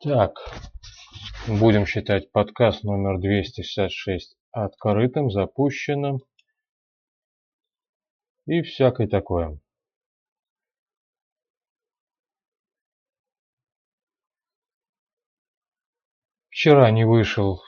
Так, 0.00 0.38
будем 1.48 1.84
считать 1.84 2.30
подкаст 2.30 2.84
номер 2.84 3.18
266 3.18 4.36
открытым, 4.52 5.28
запущенным 5.28 6.20
и 8.46 8.62
всякое 8.62 9.08
такое. 9.08 9.58
Вчера 16.50 16.92
не 16.92 17.04
вышел, 17.04 17.60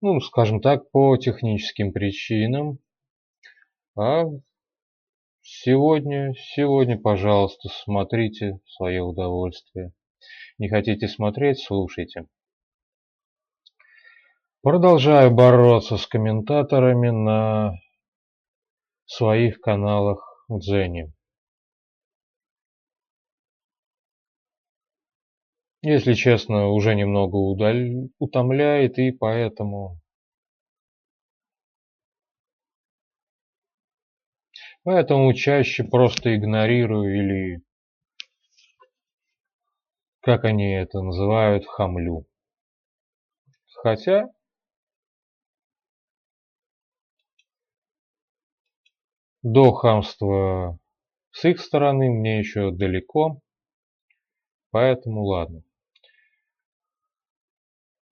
ну, 0.00 0.20
скажем 0.20 0.60
так, 0.60 0.90
по 0.90 1.16
техническим 1.16 1.92
причинам, 1.92 2.80
а 3.96 4.24
сегодня, 5.42 6.34
сегодня, 6.56 6.98
пожалуйста, 6.98 7.68
смотрите 7.68 8.58
в 8.64 8.70
свое 8.72 9.00
удовольствие. 9.00 9.92
Не 10.58 10.68
хотите 10.68 11.08
смотреть, 11.08 11.60
слушайте. 11.60 12.26
Продолжаю 14.62 15.30
бороться 15.30 15.96
с 15.96 16.06
комментаторами 16.06 17.10
на 17.10 17.72
своих 19.06 19.60
каналах 19.60 20.44
Дзене. 20.48 21.12
Если 25.82 26.14
честно, 26.14 26.68
уже 26.68 26.96
немного 26.96 27.36
удаль... 27.36 28.10
утомляет, 28.18 28.98
и 28.98 29.12
поэтому... 29.12 30.00
Поэтому 34.82 35.32
чаще 35.34 35.84
просто 35.84 36.34
игнорирую 36.34 37.16
или 37.16 37.62
как 40.28 40.44
они 40.44 40.74
это 40.74 41.00
называют, 41.00 41.64
хамлю. 41.66 42.26
Хотя 43.76 44.28
до 49.40 49.72
хамства 49.72 50.78
с 51.30 51.46
их 51.46 51.58
стороны 51.60 52.10
мне 52.10 52.40
еще 52.40 52.70
далеко, 52.72 53.40
поэтому 54.70 55.24
ладно. 55.24 55.62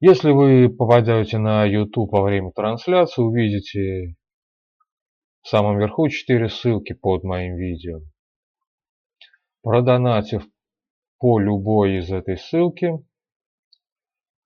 Если 0.01 0.30
вы 0.30 0.70
попадете 0.70 1.36
на 1.36 1.67
YouTube 1.67 2.12
во 2.12 2.23
время 2.23 2.51
трансляции, 2.53 3.20
увидите 3.20 4.17
в 5.42 5.48
самом 5.48 5.78
верху 5.78 6.08
4 6.08 6.48
ссылки 6.48 6.95
под 6.95 7.25
моим 7.25 7.56
видео. 7.56 8.01
Продонатив 9.61 10.47
по 11.19 11.39
любой 11.39 11.98
из 11.98 12.12
этой 12.12 12.36
ссылки 12.36 12.92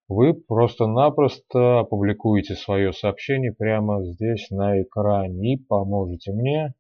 вы 0.09 0.35
просто-напросто 0.35 1.81
опубликуете 1.81 2.57
свое 2.57 2.93
сообщение 2.93 3.53
прямо 3.53 4.05
здесь 4.05 4.51
на 4.51 4.83
экране 4.83 5.55
и 5.55 5.57
поможете 5.57 6.33
мне 6.33 6.75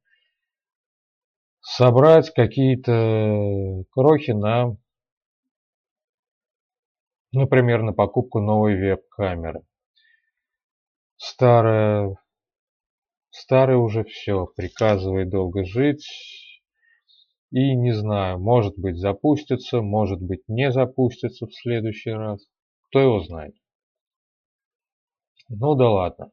собрать 1.60 2.30
какие-то 2.30 3.84
крохи 3.90 4.32
на, 4.32 4.76
например, 7.32 7.82
на 7.82 7.92
покупку 7.92 8.40
новой 8.40 8.74
веб-камеры. 8.74 9.62
Старая, 11.16 12.16
старая 13.30 13.76
уже 13.76 14.04
все, 14.04 14.46
приказывает 14.56 15.30
долго 15.30 15.64
жить, 15.64 16.04
и 17.50 17.74
не 17.74 17.92
знаю, 17.92 18.38
может 18.38 18.78
быть 18.78 18.96
запустится, 18.96 19.80
может 19.80 20.20
быть 20.20 20.42
не 20.48 20.70
запустится 20.70 21.46
в 21.46 21.54
следующий 21.54 22.12
раз. 22.12 22.46
Кто 22.88 23.00
его 23.00 23.20
знает. 23.20 23.54
Ну 25.48 25.74
да 25.74 25.90
ладно. 25.90 26.30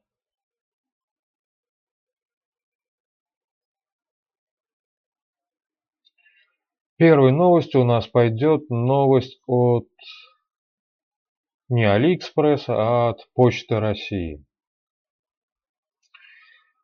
Первой 6.98 7.32
новостью 7.32 7.82
у 7.82 7.84
нас 7.84 8.08
пойдет 8.08 8.70
новость 8.70 9.40
от 9.46 9.88
не 11.70 11.84
Алиэкспресса, 11.84 12.74
а 12.74 13.10
от 13.10 13.28
Почты 13.34 13.80
России. 13.80 14.44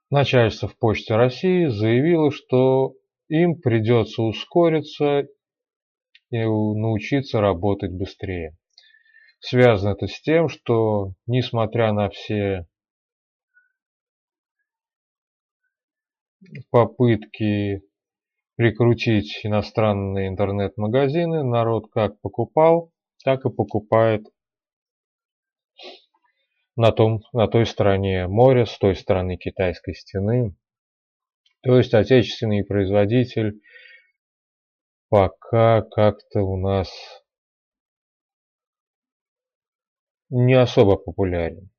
Начальство 0.10 0.68
в 0.68 0.78
Почте 0.78 1.16
России 1.16 1.66
заявило, 1.66 2.32
что 2.32 2.94
им 3.34 3.60
придется 3.60 4.22
ускориться 4.22 5.28
и 6.30 6.38
научиться 6.38 7.42
работать 7.42 7.92
быстрее. 7.92 8.56
Связано 9.40 9.94
это 9.94 10.08
с 10.08 10.22
тем, 10.22 10.50
что 10.50 11.14
несмотря 11.26 11.92
на 11.94 12.10
все 12.10 12.68
попытки 16.70 17.82
прикрутить 18.56 19.40
иностранные 19.44 20.28
интернет-магазины, 20.28 21.44
народ 21.44 21.90
как 21.92 22.20
покупал, 22.22 22.92
так 23.24 23.46
и 23.46 23.50
покупает 23.50 24.28
на, 26.76 26.92
том, 26.92 27.22
на 27.34 27.48
той 27.48 27.66
стороне 27.66 28.28
моря, 28.28 28.66
с 28.66 28.78
той 28.78 28.96
стороны 28.96 29.38
китайской 29.38 29.96
стены. 29.96 30.56
То 31.64 31.78
есть 31.78 31.94
отечественный 31.94 32.66
производитель 32.66 33.62
пока 35.10 35.82
как-то 35.82 36.42
у 36.42 36.58
нас 36.58 36.92
не 40.30 40.56
особо 40.56 40.98
популярен. 40.98 41.70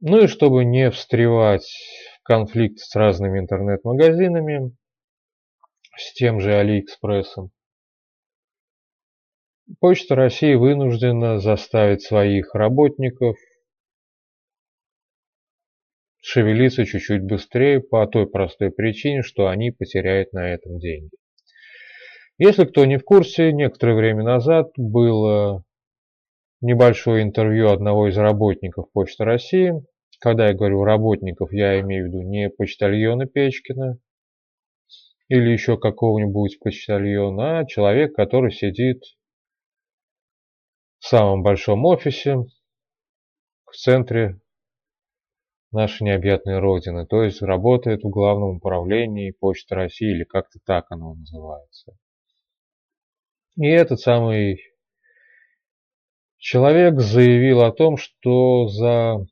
Ну 0.00 0.24
и 0.24 0.26
чтобы 0.26 0.64
не 0.64 0.90
встревать 0.90 1.68
в 2.18 2.22
конфликт 2.24 2.78
с 2.78 2.96
разными 2.96 3.38
интернет-магазинами, 3.38 4.74
с 5.96 6.12
тем 6.14 6.40
же 6.40 6.56
Алиэкспрессом, 6.56 7.52
Почта 9.78 10.16
России 10.16 10.54
вынуждена 10.54 11.38
заставить 11.38 12.02
своих 12.02 12.54
работников 12.56 13.36
шевелиться 16.20 16.84
чуть-чуть 16.84 17.22
быстрее 17.22 17.80
по 17.80 18.06
той 18.06 18.28
простой 18.28 18.70
причине, 18.70 19.22
что 19.22 19.48
они 19.48 19.70
потеряют 19.70 20.32
на 20.32 20.48
этом 20.48 20.78
деньги. 20.78 21.10
Если 22.38 22.64
кто 22.64 22.84
не 22.84 22.96
в 22.96 23.04
курсе, 23.04 23.52
некоторое 23.52 23.94
время 23.94 24.22
назад 24.22 24.70
было 24.76 25.64
небольшое 26.60 27.22
интервью 27.22 27.68
одного 27.68 28.08
из 28.08 28.16
работников 28.16 28.90
Почты 28.92 29.24
России. 29.24 29.72
Когда 30.20 30.48
я 30.48 30.54
говорю 30.54 30.84
работников, 30.84 31.52
я 31.52 31.80
имею 31.80 32.04
в 32.04 32.08
виду 32.08 32.22
не 32.22 32.50
почтальона 32.50 33.26
Печкина 33.26 33.98
или 35.28 35.50
еще 35.50 35.78
какого-нибудь 35.78 36.58
почтальона, 36.60 37.60
а 37.60 37.66
человек, 37.66 38.14
который 38.14 38.50
сидит 38.50 39.02
в 40.98 41.06
самом 41.06 41.42
большом 41.42 41.84
офисе 41.86 42.36
в 43.64 43.76
центре 43.76 44.40
нашей 45.72 46.04
необъятной 46.04 46.58
Родины, 46.58 47.06
то 47.06 47.22
есть 47.22 47.42
работает 47.42 48.02
в 48.02 48.08
Главном 48.08 48.56
управлении 48.56 49.30
Почты 49.30 49.74
России, 49.74 50.10
или 50.10 50.24
как-то 50.24 50.58
так 50.64 50.86
оно 50.90 51.14
называется. 51.14 51.96
И 53.56 53.66
этот 53.66 54.00
самый 54.00 54.60
человек 56.38 56.98
заявил 57.00 57.62
о 57.62 57.72
том, 57.72 57.96
что 57.96 58.68
за 58.68 59.26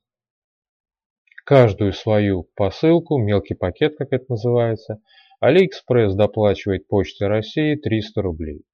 каждую 1.45 1.93
свою 1.93 2.45
посылку, 2.55 3.19
мелкий 3.19 3.55
пакет, 3.55 3.97
как 3.97 4.13
это 4.13 4.27
называется, 4.29 5.01
Алиэкспресс 5.41 6.15
доплачивает 6.15 6.87
Почте 6.89 7.27
России 7.27 7.77
300 7.77 8.23
рублей. 8.23 8.65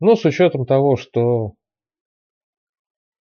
Но 0.00 0.16
с 0.16 0.24
учетом 0.24 0.64
того, 0.64 0.96
что 0.96 1.52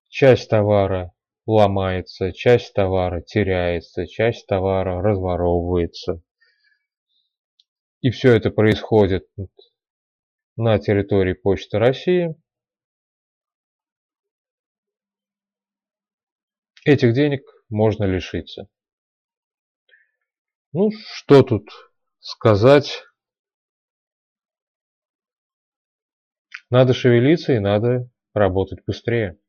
часть 0.09 0.49
товара 0.49 1.12
ломается, 1.46 2.32
часть 2.32 2.75
товара 2.75 3.20
теряется, 3.22 4.06
часть 4.06 4.46
товара 4.46 5.02
разворовывается. 5.02 6.22
И 8.00 8.10
все 8.10 8.34
это 8.34 8.50
происходит 8.50 9.26
на 10.56 10.78
территории 10.78 11.34
Почты 11.34 11.78
России. 11.78 12.34
Этих 16.84 17.14
денег 17.14 17.42
можно 17.69 18.04
лишиться. 18.04 18.69
Ну, 20.72 20.90
что 20.92 21.42
тут 21.42 21.69
сказать? 22.20 23.02
Надо 26.70 26.94
шевелиться 26.94 27.52
и 27.54 27.58
надо 27.58 28.08
работать 28.34 28.84
быстрее. 28.87 29.39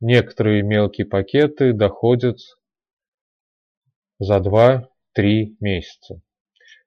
Некоторые 0.00 0.62
мелкие 0.62 1.06
пакеты 1.06 1.74
доходят 1.74 2.38
за 4.18 4.38
2-3 4.38 5.56
месяца. 5.60 6.22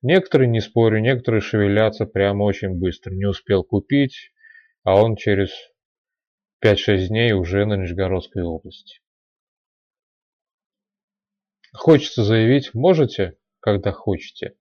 Некоторые, 0.01 0.49
не 0.49 0.59
спорю, 0.59 0.99
некоторые 0.99 1.41
шевелятся 1.41 2.05
прямо 2.05 2.43
очень 2.43 2.77
быстро. 2.79 3.13
Не 3.13 3.25
успел 3.25 3.63
купить, 3.63 4.31
а 4.83 5.01
он 5.01 5.15
через 5.15 5.51
5-6 6.63 7.07
дней 7.07 7.33
уже 7.33 7.65
на 7.65 7.77
Нижегородской 7.77 8.43
области. 8.43 8.99
Хочется 11.73 12.23
заявить, 12.23 12.73
можете, 12.73 13.37
когда 13.59 13.91
хотите. 13.91 14.55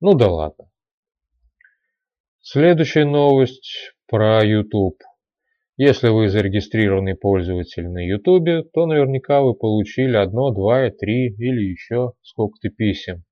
Ну 0.00 0.14
да 0.14 0.28
ладно. 0.28 0.70
Следующая 2.40 3.04
новость 3.06 3.94
про 4.06 4.44
YouTube. 4.44 5.02
Если 5.76 6.08
вы 6.08 6.28
зарегистрированный 6.28 7.16
пользователь 7.16 7.88
на 7.88 7.98
YouTube, 7.98 8.70
то 8.72 8.86
наверняка 8.86 9.42
вы 9.42 9.54
получили 9.54 10.16
одно, 10.16 10.52
два, 10.52 10.88
три 10.90 11.30
или 11.30 11.72
еще 11.72 12.12
сколько-то 12.22 12.68
писем 12.70 13.24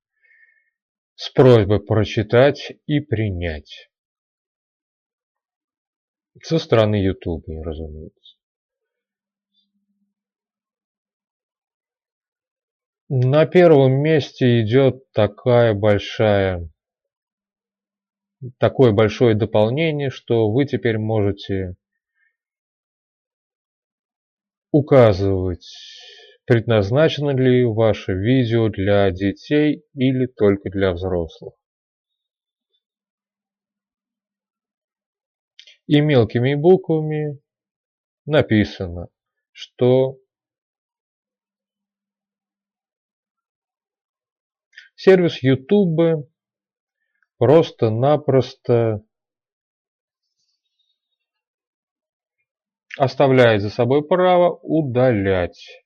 с 1.14 1.30
просьбой 1.30 1.78
прочитать 1.78 2.72
и 2.86 2.98
принять. 2.98 3.88
Со 6.42 6.58
стороны 6.58 6.96
YouTube, 6.96 7.44
разумеется. 7.62 8.36
На 13.08 13.46
первом 13.46 14.02
месте 14.02 14.62
идет 14.62 15.12
такая 15.12 15.74
большая, 15.74 16.68
такое 18.58 18.90
большое 18.90 19.36
дополнение, 19.36 20.10
что 20.10 20.50
вы 20.50 20.64
теперь 20.64 20.98
можете 20.98 21.76
указывать, 24.72 25.68
предназначено 26.46 27.30
ли 27.30 27.64
ваше 27.64 28.14
видео 28.14 28.68
для 28.68 29.10
детей 29.10 29.84
или 29.94 30.26
только 30.26 30.70
для 30.70 30.92
взрослых. 30.92 31.54
И 35.86 36.00
мелкими 36.00 36.54
буквами 36.54 37.38
написано, 38.24 39.08
что 39.50 40.16
сервис 44.94 45.42
YouTube 45.42 46.30
просто-напросто 47.36 49.02
оставляет 52.98 53.62
за 53.62 53.70
собой 53.70 54.06
право 54.06 54.58
удалять 54.62 55.82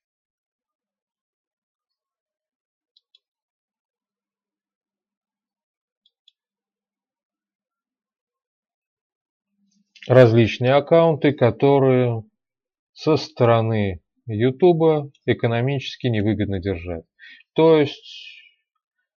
различные 10.07 10.75
аккаунты, 10.75 11.33
которые 11.33 12.25
со 12.93 13.17
стороны 13.17 14.01
YouTube 14.27 15.13
экономически 15.27 16.07
невыгодно 16.07 16.61
держать. 16.61 17.05
То 17.55 17.79
есть, 17.79 18.43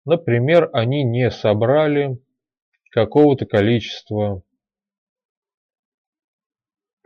например, 0.06 0.70
они 0.74 1.04
не 1.04 1.32
собрали 1.32 2.20
какого-то 2.92 3.46
количества 3.46 4.44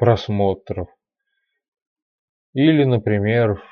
просмотров. 0.04 0.90
Или, 2.54 2.84
например, 2.84 3.64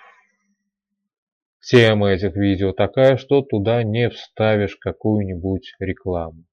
тема 1.60 2.12
этих 2.12 2.38
видео 2.38 2.72
такая, 2.72 3.18
что 3.18 3.42
туда 3.42 3.84
не 3.84 4.10
вставишь 4.10 4.78
какую-нибудь 4.78 5.76
рекламу. 5.80 6.46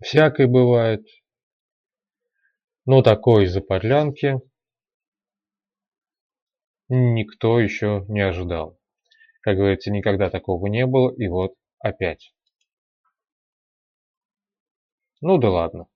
Всякое 0.00 0.46
бывает. 0.46 1.04
Но 2.86 3.02
такой 3.02 3.46
заподлянки 3.46 4.40
никто 6.88 7.58
еще 7.58 8.04
не 8.06 8.20
ожидал. 8.20 8.78
Как 9.40 9.56
говорится, 9.56 9.90
никогда 9.90 10.30
такого 10.30 10.68
не 10.68 10.86
было, 10.86 11.12
и 11.12 11.26
вот 11.26 11.54
опять. 11.80 12.32
Ну 15.20 15.38
да 15.38 15.50
ладно. 15.50 15.86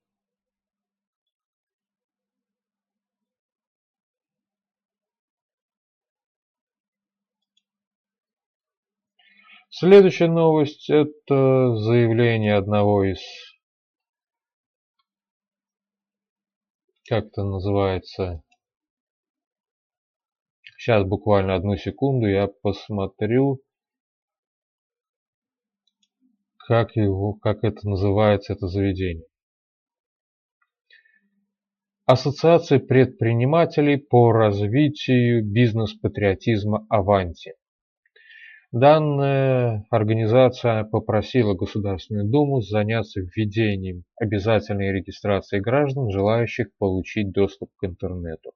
Следующая 9.70 10.28
новость– 10.28 10.88
это 10.90 11.76
заявление 11.76 12.54
одного 12.54 13.04
из 13.04 13.18
как 17.06 17.26
это 17.26 17.42
называется. 17.42 18.42
Сейчас 20.62 21.04
буквально 21.04 21.54
одну 21.54 21.76
секунду 21.76 22.26
я 22.26 22.46
посмотрю, 22.46 23.60
как 26.66 26.96
его, 26.96 27.34
как 27.34 27.62
это 27.62 27.88
называется, 27.88 28.54
это 28.54 28.68
заведение. 28.68 29.26
Ассоциация 32.06 32.78
предпринимателей 32.78 33.96
по 33.96 34.32
развитию 34.32 35.44
бизнес-патриотизма 35.44 36.86
«Аванти». 36.90 37.54
Данная 38.72 39.86
организация 39.90 40.84
попросила 40.84 41.54
Государственную 41.54 42.28
Думу 42.28 42.60
заняться 42.60 43.20
введением 43.20 44.02
обязательной 44.16 44.92
регистрации 44.92 45.60
граждан, 45.60 46.10
желающих 46.10 46.76
получить 46.78 47.30
доступ 47.30 47.70
к 47.76 47.84
интернету. 47.86 48.52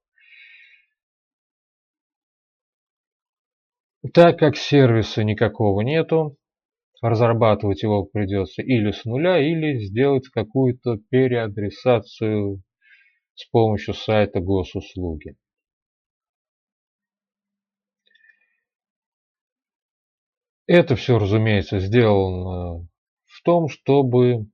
Так 4.13 4.39
как 4.41 4.57
сервиса 4.57 5.23
никакого 5.23 5.83
нету, 5.83 6.37
разрабатывать 7.01 7.83
его 7.83 8.05
придется 8.05 8.63
или 8.63 8.91
с 8.91 9.05
нуля, 9.05 9.39
или 9.39 9.79
сделать 9.79 10.29
какую-то 10.29 10.99
переадресацию 11.11 12.63
с 13.35 13.47
помощью 13.51 13.95
сайта 13.95 14.41
госуслуги. 14.41 15.37
Это 20.67 20.97
все, 20.97 21.19
разумеется, 21.19 21.79
сделано 21.79 22.87
в 23.27 23.43
том, 23.43 23.69
чтобы 23.69 24.47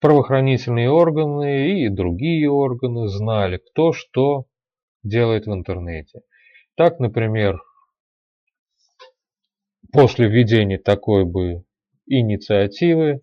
правоохранительные 0.00 0.90
органы 0.90 1.80
и 1.80 1.88
другие 1.88 2.50
органы 2.50 3.08
знали, 3.08 3.58
кто 3.58 3.92
что 3.92 4.46
делает 5.02 5.46
в 5.46 5.52
интернете. 5.52 6.20
Так, 6.76 7.00
например, 7.00 7.60
после 9.94 10.28
введения 10.28 10.76
такой 10.76 11.24
бы 11.24 11.64
инициативы 12.06 13.22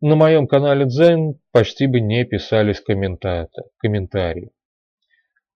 на 0.00 0.16
моем 0.16 0.46
канале 0.46 0.84
Дзен 0.84 1.40
почти 1.52 1.86
бы 1.86 2.00
не 2.00 2.24
писались 2.24 2.80
комментарии 2.80 4.52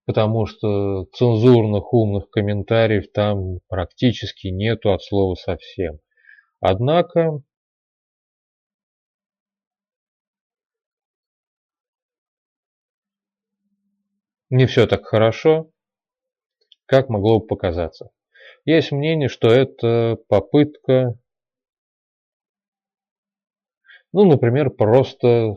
потому 0.04 0.46
что 0.46 1.04
цензурных 1.12 1.92
умных 1.92 2.30
комментариев 2.30 3.10
там 3.12 3.58
практически 3.68 4.48
нету 4.48 4.92
от 4.92 5.02
слова 5.02 5.34
совсем. 5.34 5.98
Однако 6.60 7.42
не 14.50 14.66
все 14.66 14.86
так 14.86 15.04
хорошо, 15.04 15.70
как 16.86 17.08
могло 17.08 17.40
бы 17.40 17.46
показаться. 17.46 18.10
Есть 18.64 18.90
мнение, 18.90 19.28
что 19.28 19.46
это 19.46 20.18
попытка, 20.26 21.16
ну, 24.12 24.24
например, 24.24 24.70
просто 24.70 25.56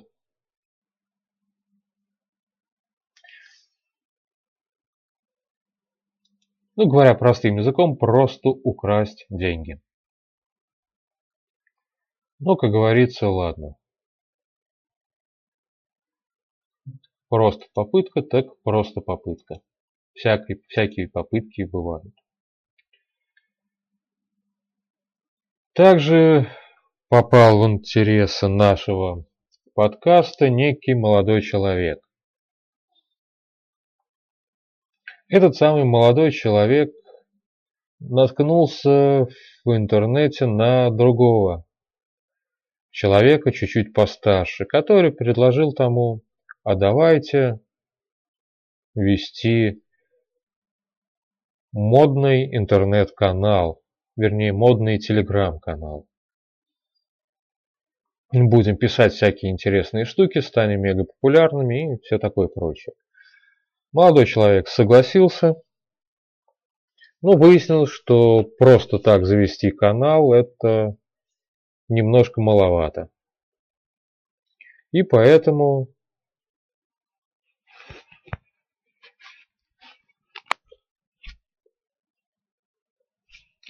Ну, 6.78 6.88
говоря 6.88 7.16
простым 7.16 7.58
языком, 7.58 7.98
просто 7.98 8.48
украсть 8.48 9.26
деньги. 9.30 9.82
Но, 12.40 12.56
как 12.56 12.72
говорится, 12.72 13.28
ладно. 13.28 13.76
Просто 17.30 17.66
попытка, 17.76 18.24
так 18.24 18.60
просто 18.64 19.00
попытка. 19.00 19.60
Всякие, 20.14 20.60
всякие 20.70 21.10
попытки 21.10 21.64
бывают. 21.64 22.16
Также 25.76 26.50
попал 27.10 27.60
в 27.60 27.68
интересы 27.68 28.48
нашего 28.48 29.26
подкаста 29.74 30.50
некий 30.50 30.94
молодой 30.94 31.42
человек. 31.42 32.00
Этот 35.28 35.58
самый 35.58 35.84
молодой 35.84 36.32
человек 36.32 36.94
наткнулся 38.00 39.28
в 39.66 39.76
интернете 39.76 40.46
на 40.46 40.92
другого 40.92 41.66
человека 42.92 43.52
чуть-чуть 43.52 43.92
постарше, 43.92 44.64
который 44.64 45.12
предложил 45.12 45.74
тому, 45.74 46.22
а 46.64 46.76
давайте 46.76 47.60
вести 48.94 49.84
модный 51.74 52.56
интернет-канал, 52.56 53.82
вернее 54.16 54.54
модный 54.54 54.98
телеграм-канал. 54.98 56.08
Будем 58.32 58.78
писать 58.78 59.14
всякие 59.14 59.52
интересные 59.52 60.06
штуки, 60.06 60.40
станем 60.40 60.82
мега 60.82 61.06
популярными 61.06 61.94
и 61.96 62.02
все 62.02 62.18
такое 62.18 62.48
прочее. 62.48 62.94
Молодой 63.92 64.26
человек 64.26 64.68
согласился, 64.68 65.56
но 67.22 67.38
выяснилось, 67.38 67.92
что 67.92 68.44
просто 68.44 69.00
так 69.00 69.26
завести 69.26 69.72
канал 69.72 70.34
это 70.34 70.98
немножко 71.88 72.42
маловато. 72.42 73.10
И 74.92 75.04
поэтому 75.04 75.88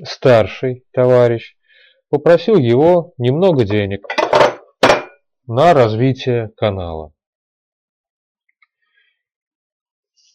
старший 0.03 0.85
товарищ 0.93 1.55
попросил 2.09 2.57
его 2.57 3.13
немного 3.17 3.65
денег 3.65 4.07
на 5.47 5.73
развитие 5.73 6.49
канала. 6.57 7.13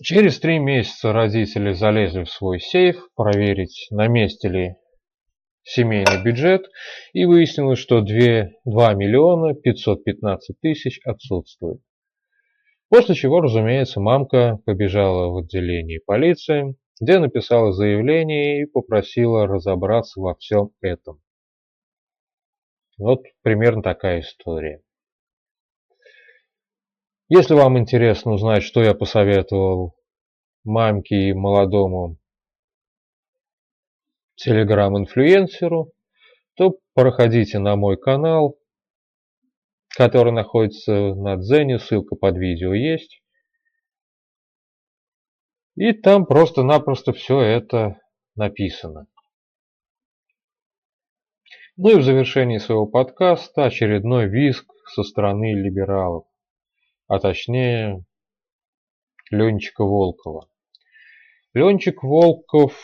Через 0.03 0.41
три 0.41 0.59
месяца 0.59 1.13
родители 1.13 1.73
залезли 1.73 2.25
в 2.25 2.31
свой 2.31 2.59
сейф 2.59 2.97
проверить, 3.15 3.89
на 3.91 4.09
месте 4.09 4.49
ли 4.49 4.77
семейный 5.63 6.23
бюджет, 6.25 6.67
и 7.13 7.27
выяснилось, 7.27 7.79
что 7.79 8.01
2, 8.01 8.49
2 8.65 8.95
миллиона 8.95 9.55
515 9.55 10.59
тысяч 10.61 11.01
отсутствует. 11.05 11.83
После 12.89 13.15
чего, 13.15 13.41
разумеется, 13.41 14.01
мамка 14.01 14.59
побежала 14.65 15.29
в 15.29 15.37
отделение 15.37 16.01
полиции, 16.05 16.75
где 17.01 17.19
написала 17.19 17.73
заявление 17.73 18.63
и 18.63 18.67
попросила 18.67 19.47
разобраться 19.47 20.21
во 20.21 20.35
всем 20.35 20.71
этом. 20.83 21.21
Вот 22.99 23.23
примерно 23.43 23.83
такая 23.83 24.21
история. 24.21 24.83
Если 27.31 27.55
вам 27.55 27.79
интересно 27.79 28.33
узнать, 28.33 28.63
что 28.63 28.83
я 28.83 28.93
посоветовал 28.93 29.95
мамке 30.65 31.29
и 31.29 31.33
молодому 31.33 32.19
телеграм-инфлюенсеру, 34.35 35.93
то 36.55 36.79
проходите 36.93 37.59
на 37.59 37.77
мой 37.77 37.97
канал, 37.97 38.59
который 39.97 40.33
находится 40.33 41.15
на 41.15 41.37
Дзене, 41.37 41.79
ссылка 41.79 42.17
под 42.17 42.37
видео 42.37 42.75
есть. 42.75 43.23
И 45.81 45.95
там 45.95 46.27
просто-напросто 46.27 47.15
все 47.15 47.41
это 47.41 47.99
написано. 48.37 49.07
Ну 51.79 51.93
и 51.93 51.99
в 51.99 52.03
завершении 52.03 52.59
своего 52.59 52.85
подкаста 52.85 53.65
очередной 53.65 54.27
виск 54.29 54.71
со 54.93 55.03
стороны 55.03 55.55
либералов, 55.55 56.27
а 57.09 57.19
точнее 57.19 58.05
Ленчика 59.31 59.83
Волкова. 59.83 60.51
Ленчик 61.55 62.03
Волков 62.03 62.75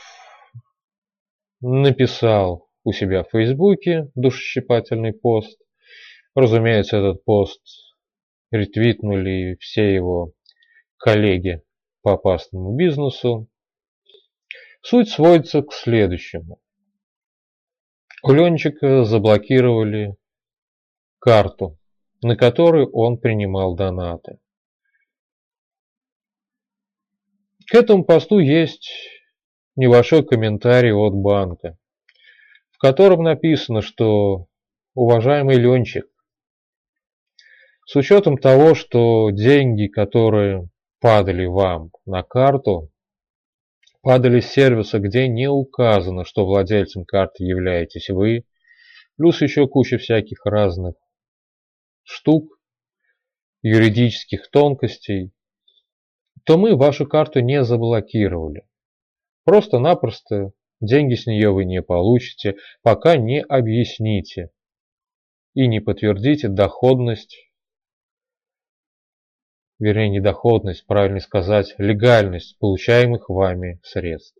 написал 1.61 2.71
у 2.83 2.93
себя 2.93 3.25
в 3.25 3.31
Фейсбуке 3.31 4.11
душесчипательный 4.15 5.13
пост. 5.13 5.61
Разумеется, 6.35 6.97
этот 6.97 7.23
пост 7.27 7.61
ретвитнули 8.51 9.59
все 9.61 9.95
его 9.95 10.33
коллеги 10.97 11.61
по 12.07 12.13
опасному 12.13 12.77
бизнесу. 12.77 13.49
Суть 14.81 15.09
сводится 15.09 15.61
к 15.63 15.73
следующему. 15.73 16.61
У 18.23 18.31
Ленчика 18.31 19.05
заблокировали 19.05 20.17
карту, 21.19 21.81
на 22.23 22.37
которой 22.37 22.87
он 22.87 23.19
принимал 23.19 23.75
донаты. 23.75 24.39
К 27.69 27.75
этому 27.75 28.05
посту 28.05 28.39
есть 28.39 28.89
небольшой 29.75 30.25
комментарий 30.25 30.93
от 30.93 31.13
банка, 31.13 31.77
в 32.71 32.79
котором 32.79 33.25
написано, 33.25 33.83
что 33.83 34.47
уважаемый 34.95 35.57
Ленчик, 35.57 36.07
с 37.85 37.97
учетом 37.97 38.39
того, 38.39 38.77
что 38.77 39.31
деньги, 39.33 39.89
которые 39.89 40.71
падали 41.07 41.47
вам 41.47 41.93
на 42.05 42.25
карту, 42.25 42.91
падали 44.03 44.41
с 44.41 44.51
сервиса, 44.51 44.99
где 44.99 45.29
не 45.29 45.49
указано, 45.49 46.25
что 46.25 46.45
владельцем 46.45 47.05
карты 47.05 47.45
являетесь 47.45 48.09
вы, 48.11 48.45
плюс 49.17 49.41
еще 49.41 49.69
куча 49.69 49.99
всяких 49.99 50.45
разных 50.45 50.97
штук, 52.03 52.59
юридических 53.63 54.51
тонкостей, 54.51 55.31
то 56.43 56.59
мы 56.59 56.75
вашу 56.75 57.07
карту 57.07 57.39
не 57.39 57.63
заблокировали. 57.63 58.67
Просто-напросто 59.45 60.51
деньги 60.81 61.15
с 61.15 61.27
нее 61.27 61.53
вы 61.53 61.67
не 61.67 61.83
получите, 61.83 62.57
пока 62.83 63.17
не 63.17 63.43
объясните 63.43 64.51
и 65.55 65.69
не 65.69 65.79
подтвердите 65.79 66.49
доходность, 66.49 67.37
вернее 69.79 70.09
не 70.09 70.21
доходность, 70.21 70.87
правильно 70.87 71.21
сказать, 71.21 71.75
легальность 71.79 72.59
получаемых 72.59 73.29
вами 73.29 73.81
средств. 73.83 74.39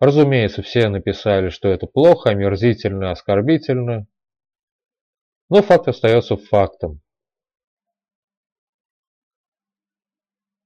Разумеется, 0.00 0.62
все 0.62 0.88
написали, 0.88 1.48
что 1.48 1.68
это 1.68 1.86
плохо, 1.86 2.30
омерзительно, 2.30 3.12
оскорбительно, 3.12 4.06
но 5.48 5.62
факт 5.62 5.86
остается 5.86 6.36
фактом. 6.36 7.00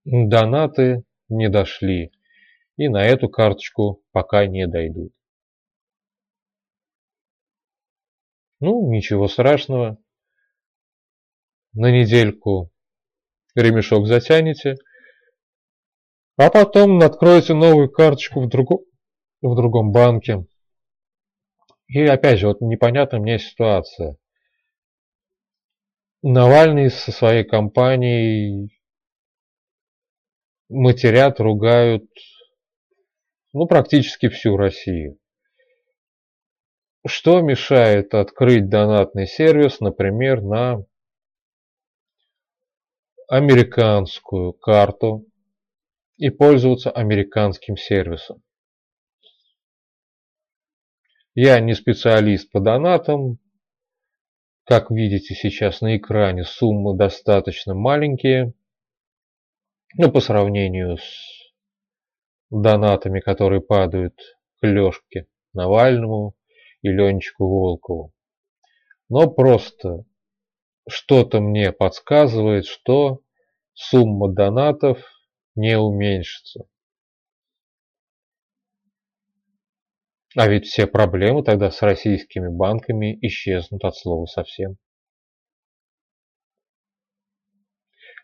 Донаты 0.05 1.05
не 1.29 1.49
дошли 1.49 2.13
и 2.77 2.89
на 2.89 3.05
эту 3.05 3.29
карточку 3.29 4.03
пока 4.13 4.47
не 4.47 4.67
дойдут. 4.67 5.13
Ну, 8.61 8.91
ничего 8.91 9.29
страшного. 9.29 9.99
На 11.79 11.91
недельку 11.91 12.73
ремешок 13.55 14.07
затянете, 14.07 14.77
а 16.39 16.49
потом 16.49 16.99
откроете 17.03 17.53
новую 17.53 17.91
карточку 17.91 18.41
в, 18.41 18.49
другом 18.49 18.79
в 19.43 19.55
другом 19.55 19.93
банке. 19.93 20.47
И 21.89 22.01
опять 22.01 22.39
же, 22.39 22.47
вот 22.47 22.63
непонятная 22.63 23.21
мне 23.21 23.39
ситуация. 23.39 24.17
Навальный 26.23 26.89
со 26.89 27.13
своей 27.13 27.45
компанией 27.45 28.81
матерят, 30.71 31.41
ругают, 31.41 32.09
ну, 33.53 33.67
практически 33.67 34.31
всю 34.31 34.57
Россию. 34.57 35.19
Что 37.07 37.43
мешает 37.43 38.15
открыть 38.15 38.71
донатный 38.71 39.27
сервис, 39.27 39.81
например, 39.81 40.41
на 40.41 40.87
американскую 43.29 44.53
карту 44.53 45.27
и 46.17 46.31
пользоваться 46.31 46.91
американским 46.91 47.77
сервисом? 47.77 48.43
Я 51.35 51.61
не 51.61 51.75
специалист 51.75 52.51
по 52.51 52.61
донатам. 52.61 53.39
Как 54.65 54.91
видите 54.91 55.35
сейчас 55.35 55.81
на 55.81 55.97
экране, 55.97 56.45
суммы 56.45 56.97
достаточно 56.97 57.75
маленькие– 57.75 58.55
ну, 59.99 60.13
по 60.13 60.21
сравнению 60.21 60.99
с 60.99 61.53
донатами, 62.51 63.21
которые 63.21 63.63
падают 63.63 64.15
к 64.61 64.67
Лешке 64.67 65.27
Навальному 65.55 66.35
и 66.83 66.89
Ленчику 66.89 67.49
Волкову. 67.49 68.13
Но 69.09 69.31
просто 69.31 70.05
что-то 70.89 71.41
мне 71.41 71.73
подсказывает, 71.73 72.67
что 72.67 73.23
сумма 73.75 74.33
донатов 74.33 74.99
не 75.55 75.79
уменьшится. 75.79 76.69
А 80.37 80.49
ведь 80.49 80.67
все 80.67 80.87
проблемы 80.87 81.43
тогда 81.43 81.71
с 81.71 81.81
российскими 81.81 82.49
банками 82.49 83.19
исчезнут 83.27 83.85
от 83.85 83.97
слова 83.97 84.27
совсем. 84.27 84.77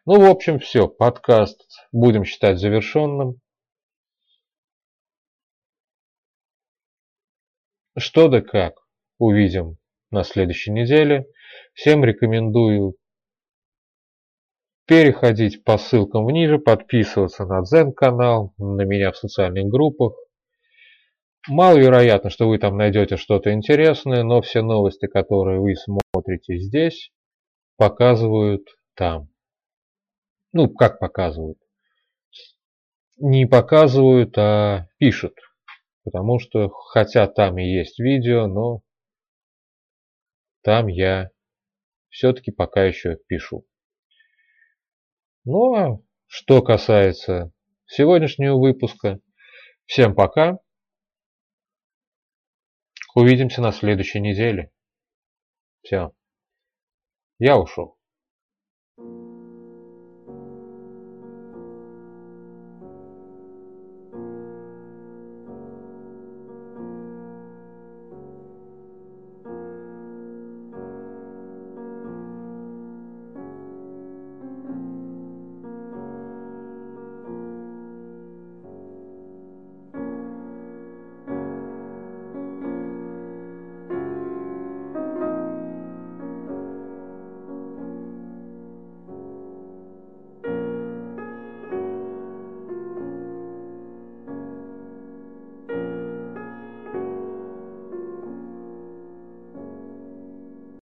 Ну, 0.04 0.20
в 0.20 0.30
общем, 0.30 0.58
все. 0.58 0.88
Подкаст 0.88 1.64
будем 1.90 2.24
считать 2.24 2.58
завершенным. 2.58 3.40
Что 7.96 8.28
да 8.28 8.40
как, 8.40 8.74
увидим 9.18 9.78
на 10.12 10.24
следующей 10.24 10.70
неделе. 10.70 11.26
Всем 11.74 12.04
рекомендую 12.04 12.96
переходить 14.86 15.64
по 15.64 15.78
ссылкам 15.78 16.28
ниже, 16.28 16.58
подписываться 16.58 17.46
на 17.46 17.62
Дзен 17.62 17.92
канал, 17.92 18.52
на 18.58 18.82
меня 18.82 19.10
в 19.10 19.16
социальных 19.16 19.66
группах. 19.66 20.14
Маловероятно, 21.48 22.30
что 22.30 22.48
вы 22.48 22.58
там 22.58 22.76
найдете 22.76 23.16
что-то 23.16 23.52
интересное, 23.52 24.22
но 24.22 24.42
все 24.42 24.62
новости, 24.62 25.06
которые 25.06 25.60
вы 25.60 25.74
смотрите 25.74 26.58
здесь, 26.58 27.10
показывают 27.76 28.68
там. 28.94 29.28
Ну, 30.52 30.68
как 30.68 30.98
показывают? 30.98 31.58
Не 33.16 33.46
показывают, 33.46 34.36
а 34.36 34.86
пишут. 34.98 35.34
Потому 36.04 36.38
что, 36.38 36.68
хотя 36.68 37.26
там 37.26 37.58
и 37.58 37.64
есть 37.64 37.98
видео, 37.98 38.46
но 38.46 38.82
там 40.62 40.86
я 40.86 41.30
все-таки 42.08 42.50
пока 42.50 42.84
еще 42.84 43.16
пишу. 43.26 43.66
Ну 45.44 45.74
а 45.74 45.98
что 46.26 46.62
касается 46.62 47.52
сегодняшнего 47.86 48.58
выпуска, 48.58 49.20
всем 49.86 50.14
пока. 50.14 50.58
Увидимся 53.14 53.60
на 53.60 53.72
следующей 53.72 54.20
неделе. 54.20 54.72
Все. 55.82 56.14
Я 57.38 57.58
ушел. 57.58 57.98